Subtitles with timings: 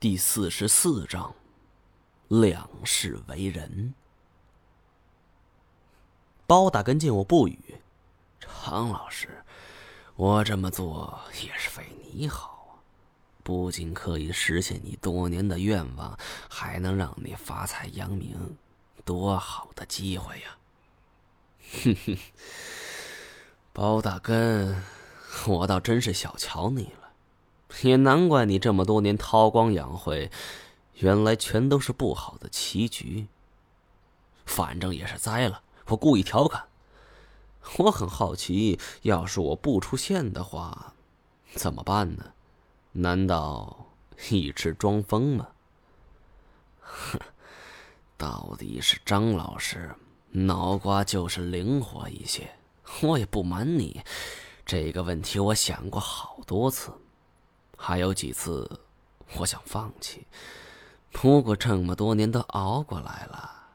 [0.00, 1.34] 第四十四章，
[2.28, 3.92] 两世为人。
[6.46, 7.60] 包大根见我不语，
[8.40, 9.44] 常老师，
[10.16, 11.84] 我这么做也是为
[12.14, 12.80] 你好啊，
[13.42, 18.56] 不仅可以实现你多年的愿望，还能让你发财扬名，
[19.04, 20.56] 多好的机会呀！
[21.84, 22.18] 哼哼，
[23.74, 24.82] 包大根，
[25.46, 27.09] 我倒真是小瞧你了。
[27.82, 30.30] 也难怪你这么多年韬光养晦，
[30.94, 33.26] 原来全都是不好的棋局。
[34.44, 36.64] 反正也是栽了，我故意调侃。
[37.78, 40.94] 我很好奇，要是我不出现的话，
[41.54, 42.32] 怎么办呢？
[42.92, 43.86] 难道
[44.30, 45.48] 一直装疯吗？
[46.80, 47.20] 哼，
[48.18, 49.94] 到底是张老师
[50.30, 52.50] 脑瓜就是灵活一些。
[53.02, 54.00] 我也不瞒你，
[54.66, 56.90] 这个问题我想过好多次。
[57.82, 58.78] 还有几次，
[59.38, 60.26] 我想放弃，
[61.10, 63.70] 不过这么多年都熬过来了，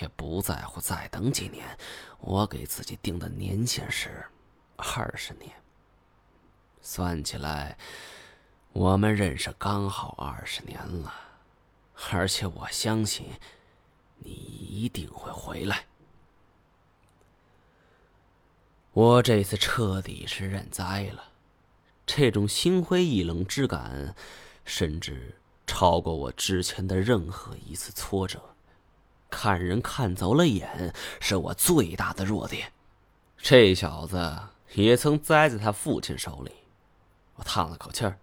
[0.00, 1.76] 也不在乎再等几年。
[2.20, 4.24] 我给自己定的年限是
[4.76, 5.52] 二十年。
[6.80, 7.76] 算起来，
[8.72, 11.12] 我们认识刚好二十年了，
[12.10, 13.26] 而且我相信
[14.16, 15.84] 你一定会回来。
[18.92, 21.24] 我这次彻底是认栽了。
[22.12, 24.16] 这种心灰意冷之感，
[24.64, 28.42] 甚至超过我之前的任何一次挫折。
[29.30, 32.72] 看人看走了眼，是我最大的弱点。
[33.38, 34.36] 这小子
[34.74, 36.50] 也曾栽在他父亲手里。
[37.36, 38.18] 我叹了口气儿。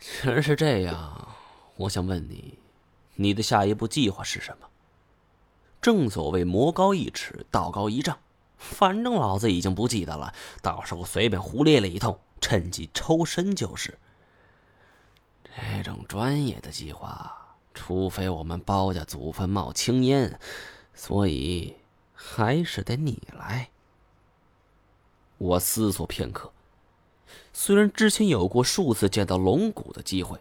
[0.00, 1.36] 既然是这样，
[1.76, 2.58] 我想问你，
[3.14, 4.66] 你的下一步计划是什么？
[5.80, 8.18] 正所谓魔高一尺，道高一丈。
[8.56, 12.18] 反正老子已经不记得了，到时候随便胡咧咧一通。
[12.40, 13.98] 趁机抽身就是。
[15.56, 20.38] 这种专业的计划，除非我们包家祖坟冒青烟，
[20.94, 21.76] 所以
[22.14, 23.70] 还是得你来。
[25.38, 26.52] 我思索片刻，
[27.52, 30.40] 虽然之前有过数次见到龙骨的机会，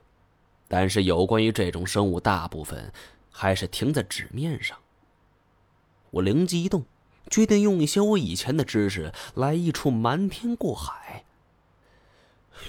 [0.67, 2.91] 但是有关于这种生物，大部分
[3.31, 4.77] 还是停在纸面上。
[6.11, 6.85] 我灵机一动，
[7.29, 11.25] 决定用一些我以前的知识来一出瞒天过海。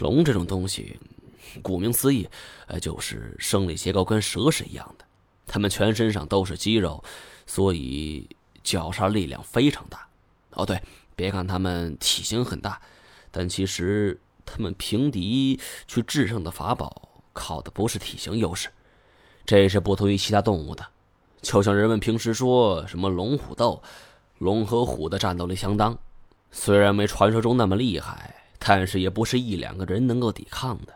[0.01, 0.99] 龙这种东西，
[1.63, 2.29] 顾名思义，
[2.67, 5.05] 呃，就是生理结构跟蛇是一样的，
[5.47, 7.03] 它们全身上都是肌肉，
[7.47, 8.29] 所以
[8.63, 10.07] 绞杀力量非常大。
[10.53, 10.81] 哦，对，
[11.17, 12.81] 别看它们体型很大，
[13.31, 18.69] 但其实它们平敌去制胜的法宝，靠的不是体型优势，
[19.45, 20.87] 这是不同于其他动物的。
[21.41, 23.83] 就像人们平时说什么龙虎斗，
[24.39, 25.97] 龙和虎的战斗力相当，
[26.51, 28.35] 虽然没传说中那么厉害。
[28.69, 30.95] 但是也不是一两个人能够抵抗的。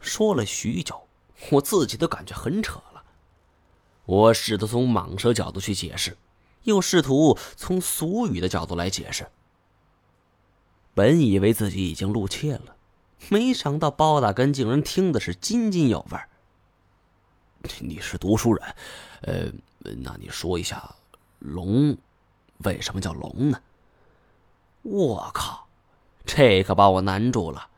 [0.00, 1.06] 说了许久，
[1.52, 3.04] 我自己都感觉很扯了。
[4.04, 6.18] 我试图从蟒蛇角度去解释，
[6.64, 9.28] 又试图从俗语的角度来解释。
[10.92, 12.74] 本以为自己已经露怯了，
[13.28, 16.18] 没想到包大根竟然听的是津津有味。
[17.78, 18.74] 你是读书人，
[19.20, 20.96] 呃，那你说一下，
[21.38, 21.96] 龙
[22.64, 23.62] 为什么叫龙呢？
[24.82, 25.53] 我靠！
[26.36, 27.68] 这可把我难住了。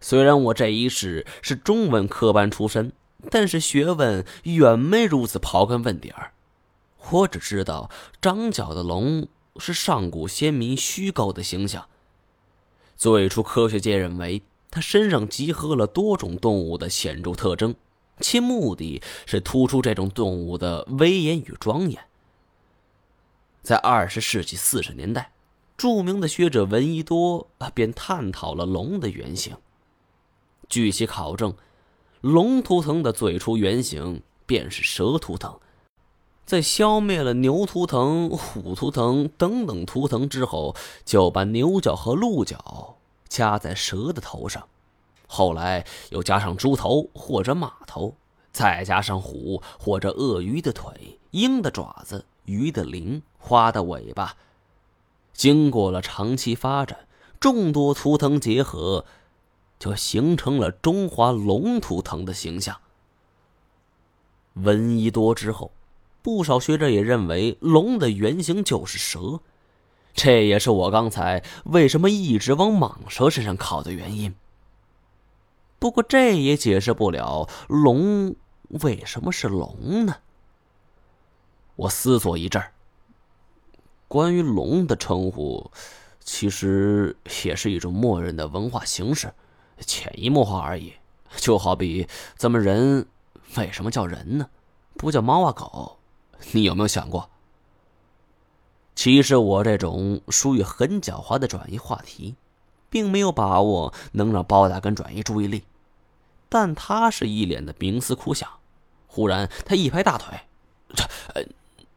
[0.00, 2.92] 虽然我这一世是中文科班出身，
[3.30, 6.32] 但是学问远没如此刨根问底儿。
[7.10, 9.28] 我只知道长角的龙
[9.58, 11.86] 是上古先民虚构的形象。
[12.96, 17.74] 最初科学界认为它身上集合了多种动物的显著特征，
[18.20, 22.02] 其目的是突出这种动物的威严与庄严。
[23.62, 25.32] 在二十世纪四十年代。
[25.76, 29.56] 著名的学者闻一多啊，便探讨了龙的原型。
[30.68, 31.54] 据其考证，
[32.22, 35.58] 龙图腾的最初原型便是蛇图腾，
[36.46, 42.96] 在消灭了牛图腾、虎图腾等等图腾之后，就把牛角和鹿角
[43.28, 44.66] 加在蛇的头上，
[45.26, 48.14] 后来又加上猪头或者马头，
[48.50, 54.34] 再加上虎或者鳄鱼的腿、鹰的爪子、鱼的鳞、花的尾巴。
[55.36, 57.06] 经过了长期发展，
[57.38, 59.04] 众多图腾结合，
[59.78, 62.78] 就形成了中华龙图腾的形象。
[64.54, 65.70] 闻一多之后，
[66.22, 69.40] 不少学者也认为龙的原型就是蛇，
[70.14, 74.34] 这也是我刚才为什么一直往蟒蛇身上靠的原因。
[75.78, 78.34] 不过，这也解释不了龙
[78.68, 80.16] 为什么是龙呢？
[81.76, 82.72] 我思索一阵儿。
[84.16, 85.70] 关于龙的称呼，
[86.20, 87.14] 其实
[87.44, 89.34] 也是一种默认的文化形式，
[89.80, 90.94] 潜移默化而已，
[91.36, 93.06] 就好比咱们人
[93.58, 94.48] 为什么叫人呢？
[94.96, 95.98] 不叫猫啊狗？
[96.52, 97.28] 你有没有想过？
[98.94, 102.36] 其实我这种属于很狡猾的转移话题，
[102.88, 105.64] 并没有把握能让包大根转移注意力，
[106.48, 108.48] 但他是一脸的冥思苦想。
[109.08, 110.40] 忽然，他一拍大腿
[110.96, 111.04] ：“这……
[111.34, 111.44] 呃，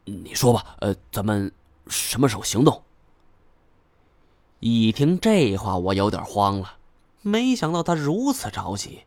[0.04, 1.50] 你说吧，呃，咱们
[1.90, 2.82] 什么时候行动？”
[4.60, 6.78] 一听这话，我有点慌了，
[7.22, 9.04] 没想到他如此着急，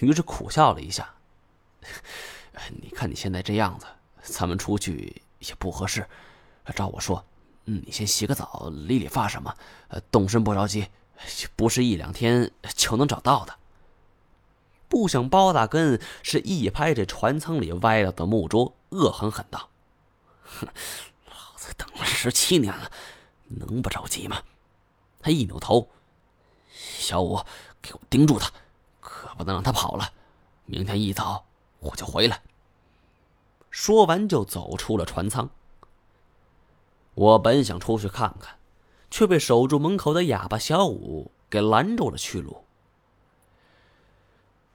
[0.00, 1.14] 于是苦笑了一下
[2.80, 3.86] ：“你看你现在这样子，
[4.22, 6.06] 咱们出去也不合适。”
[6.76, 7.24] 照我说，
[7.64, 9.54] 嗯，你先洗个澡，理理发什么，
[10.10, 10.86] 动身不着急，
[11.56, 13.54] 不是一两天就能找到的。
[14.88, 19.70] 不想包大根是一拍这船舱里歪了的木桌，恶狠狠道
[20.44, 20.68] ：“哼，
[22.22, 22.90] 十七年了，
[23.48, 24.42] 能不着急吗？”
[25.20, 25.88] 他一扭头，
[26.72, 27.40] 小五，
[27.80, 28.50] 给我盯住他，
[29.00, 30.12] 可不能让他跑了。
[30.66, 31.44] 明天一早
[31.80, 32.42] 我就回来。
[33.70, 35.48] 说完就走出了船舱。
[37.14, 38.58] 我本想出去看看，
[39.10, 42.64] 却被守住门口的哑巴小五给拦住了去路。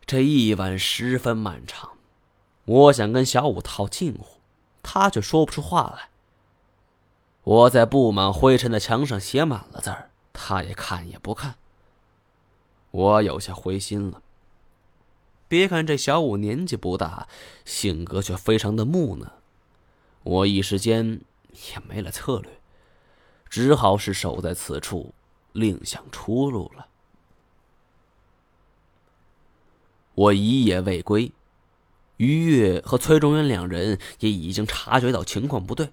[0.05, 1.91] 这一晚十分漫长，
[2.65, 4.39] 我想跟小五套近乎，
[4.81, 6.09] 他却说不出话来。
[7.47, 11.55] 我在布满灰尘的墙上写满了字儿，他也看也不看。
[12.91, 14.21] 我有些灰心了。
[15.47, 17.29] 别看这小五年纪不大，
[17.63, 19.31] 性格却非常的木讷，
[20.23, 21.21] 我一时间。
[21.73, 22.51] 也没了策略，
[23.49, 25.15] 只好是守在此处，
[25.53, 26.85] 另想出路了。
[30.13, 31.31] 我一夜未归，
[32.17, 35.89] 于越和崔中原两人也已经察觉到情况不对。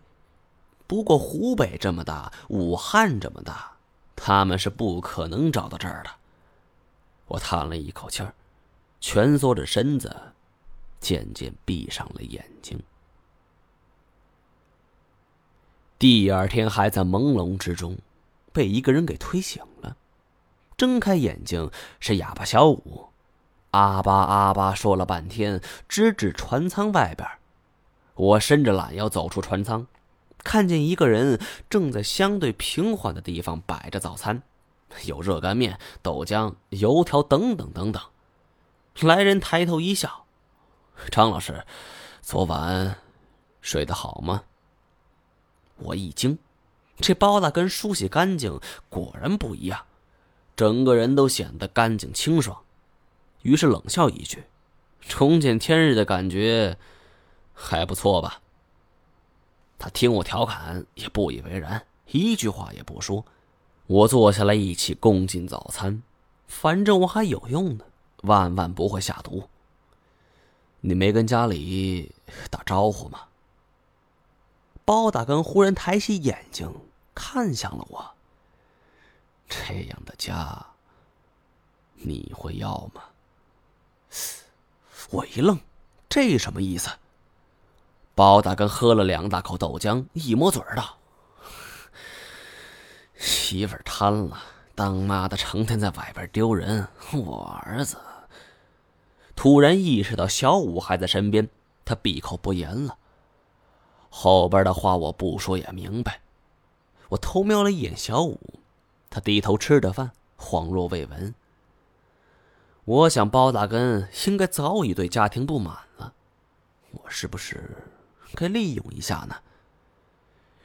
[0.87, 3.73] 不过湖北这么大，武汉这么大，
[4.15, 6.11] 他们是不可能找到这儿的。
[7.27, 8.35] 我叹了一口气儿，
[9.01, 10.15] 蜷缩着身子，
[11.01, 12.79] 渐渐闭上了眼睛。
[15.99, 17.97] 第二天还在朦胧之中，
[18.53, 19.97] 被一个人给推醒了。
[20.77, 23.09] 睁开眼睛是哑巴小五，
[23.71, 27.27] 阿巴阿巴说了半天，直指船舱外边。
[28.15, 29.87] 我伸着懒腰走出船舱，
[30.45, 34.43] 看见一个人正在相对平缓的地方摆着早餐，
[35.07, 38.01] 有热干面、豆浆、油条等等等等。
[39.01, 40.27] 来人抬头一笑
[41.11, 41.65] ：“张老师，
[42.21, 42.99] 昨晚
[43.61, 44.45] 睡得好吗？”
[45.79, 46.39] 我一惊，
[46.99, 49.87] 这包大根梳洗干净，果然不一样，
[50.55, 52.63] 整个人都显得干净清爽。
[53.43, 54.45] 于是冷笑一句
[55.01, 56.77] ：“重见天日的感觉
[57.53, 58.41] 还不错吧？”
[59.79, 63.25] 他听我调侃，也不以为然，一句话也不说。
[63.87, 66.03] 我坐下来，一起共进早餐。
[66.47, 67.85] 反正我还有用呢，
[68.23, 69.49] 万万不会下毒。
[70.81, 72.15] 你没跟家里
[72.51, 73.29] 打招呼吗？
[74.85, 76.71] 包大根忽然抬起眼睛，
[77.15, 78.15] 看向了我。
[79.49, 80.67] 这样的家，
[81.95, 83.03] 你会要吗？
[85.11, 85.59] 我一愣，
[86.09, 86.91] 这什么意思？
[88.15, 90.99] 包大根喝了两大口豆浆，一抹嘴道
[93.17, 94.39] ：“媳妇贪了，
[94.75, 96.87] 当妈的成天在外边丢人。
[97.13, 97.97] 我儿子
[99.35, 101.49] 突然意识到小五还在身边，
[101.85, 102.97] 他闭口不言了。”
[104.11, 106.21] 后边的话我不说也明白。
[107.09, 108.39] 我偷瞄了一眼小五，
[109.11, 111.35] 他低头吃着饭，恍若未闻。
[112.85, 116.13] 我想包大根应该早已对家庭不满了，
[116.93, 117.77] 我是不是
[118.35, 119.37] 可以利用一下呢？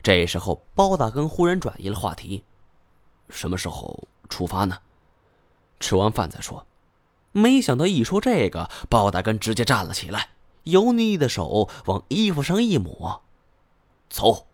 [0.02, 2.44] 这时候，包大根忽然转移了话题
[3.30, 4.80] ：“什么时候出发呢？
[5.80, 6.66] 吃完饭再说。”
[7.32, 10.32] 没想到一说这个，包大根直接站了起来，
[10.64, 13.22] 油腻的手往衣服上一抹。
[14.10, 14.48] 走。